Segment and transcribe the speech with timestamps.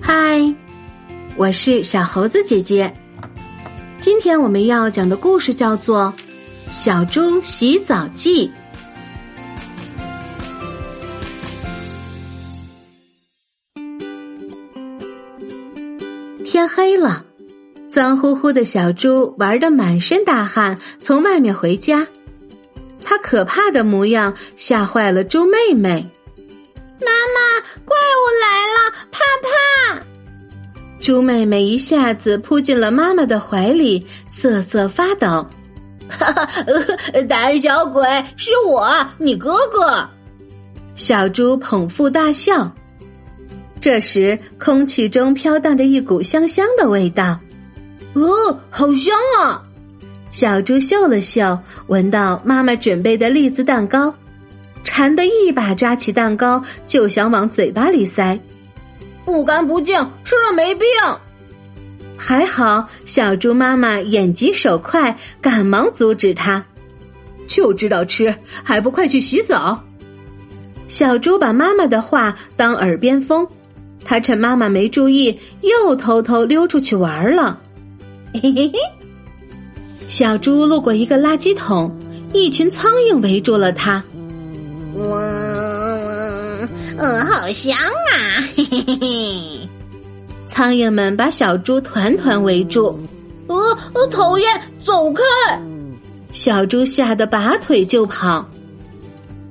[0.00, 0.54] 嗨，
[1.36, 2.92] 我是小猴子姐姐。
[3.98, 6.12] 今天我们要讲的故事叫做
[6.72, 8.48] 《小猪洗澡记》。
[16.44, 17.24] 天黑了，
[17.88, 22.06] 脏乎乎的小猪玩的满身大汗，从外面回家。
[23.04, 26.10] 他可怕的模样吓坏了猪妹妹。
[27.00, 27.37] 妈妈，
[27.84, 30.06] 怪物来了，怕怕！
[31.00, 35.46] 猪妹妹一下子扑进了妈妈的怀里，瑟瑟发抖。
[36.08, 36.48] 哈哈，
[37.28, 38.02] 胆小鬼
[38.36, 40.08] 是我，你哥哥。
[40.94, 42.72] 小猪捧腹大笑。
[43.80, 47.38] 这时，空气中飘荡着一股香香的味道。
[48.14, 49.62] 哦，好香啊！
[50.30, 54.12] 小猪嗅了嗅，闻到妈妈准备的栗子蛋糕。
[54.84, 58.40] 馋得一把抓起蛋糕就想往嘴巴里塞，
[59.24, 60.86] 不干不净，吃了没病。
[62.16, 66.64] 还好小猪妈妈眼疾手快，赶忙阻止他。
[67.46, 69.84] 就知道吃，还不快去洗澡！
[70.86, 73.46] 小猪把妈妈的话当耳边风，
[74.04, 77.60] 他趁妈妈没注意，又偷偷溜出去玩了。
[78.34, 78.72] 嘿嘿嘿！
[80.08, 81.94] 小猪路过一个垃圾桶，
[82.32, 84.02] 一群苍蝇围住了他。
[84.98, 86.68] 哇哇，
[86.98, 88.42] 嗯，好香啊！
[88.56, 89.68] 嘿嘿嘿嘿，
[90.46, 92.98] 苍蝇们把小猪团团围住。
[93.46, 95.22] 呃，讨厌，走开！
[96.32, 98.44] 小猪吓得拔腿就跑。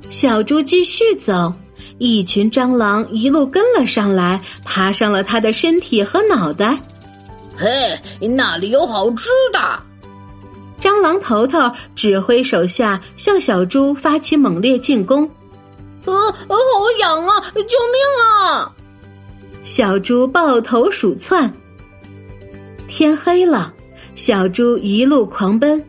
[0.09, 1.51] 小猪继续走，
[1.97, 6.77] 一群蟑螂一路跟了上来，爬上了他的身体和脑袋。
[7.55, 7.67] 嘿，
[8.27, 9.59] 那里有好吃的！
[10.79, 15.27] 蟑螂头头指挥手下向小猪发起猛烈进攻。
[16.13, 17.41] 呃，好痒啊！
[17.53, 18.71] 救命啊！
[19.63, 21.51] 小猪抱头鼠窜。
[22.87, 23.73] 天黑了，
[24.15, 25.83] 小猪一路狂奔，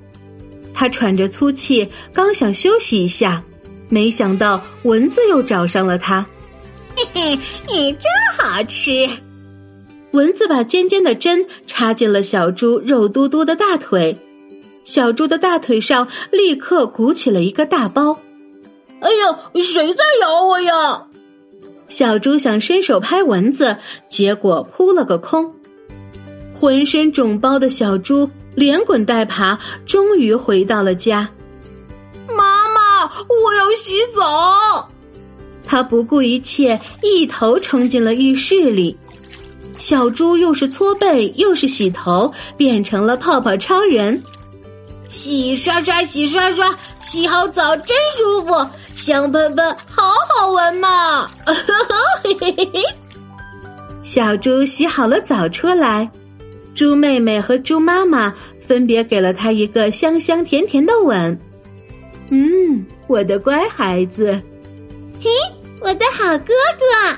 [0.74, 3.42] 它喘着粗气，刚想休息一下，
[3.88, 6.26] 没想到蚊子又找上了它。
[6.96, 7.38] 嘿嘿，
[7.68, 8.02] 你真
[8.36, 9.08] 好吃！
[10.12, 14.18] 蚊子把尖尖的针插进了小猪肉嘟嘟的大腿，
[14.82, 18.18] 小猪的大腿上立刻鼓起了一个大包。
[19.00, 21.02] 哎呀，谁在咬我呀？
[21.88, 23.76] 小猪想伸手拍蚊子，
[24.08, 25.54] 结果扑了个空。
[26.52, 31.30] 浑身肿包的小猪连滚带爬，终于回到了家。
[32.28, 34.88] 妈妈，我要洗澡。
[35.64, 38.98] 他不顾一切，一头冲进了浴室里。
[39.76, 44.20] 小猪又是搓背又是洗头，变成了泡泡超人。
[45.08, 48.66] 洗刷刷，洗刷刷，洗好澡真舒服。
[48.98, 51.28] 香喷喷，好好闻呐！
[54.02, 56.10] 小猪洗好了澡出来，
[56.74, 61.40] 猪妹妹和猪妈妈分别给了它一个香香甜甜的吻。
[62.30, 64.42] 嗯，我的乖孩子，
[65.20, 65.30] 嘿，
[65.80, 67.16] 我的好哥哥。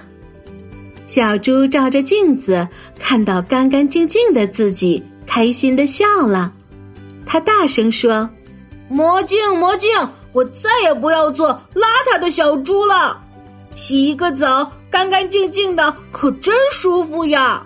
[1.06, 2.68] 小猪照着镜子，
[3.00, 6.52] 看到干干净净的自己，开心的笑了。
[7.26, 8.30] 他大声说
[8.88, 9.90] ：“魔镜，魔镜。”
[10.32, 13.20] 我再也不要做邋遢的小猪了，
[13.74, 17.62] 洗一个澡，干干净净的，可真舒服呀！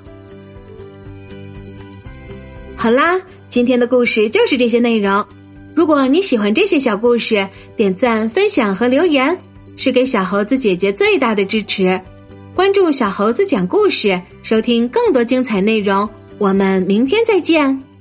[2.76, 5.24] 好啦，今天的故事就是这些内容。
[5.74, 9.36] 如果你喜欢这些小故事，点赞、分享和留言
[9.76, 12.00] 是给小猴子姐姐最大的支持。
[12.54, 16.08] 关注小猴子讲故事，收听更多精彩内容。
[16.38, 17.93] 我们明天再见。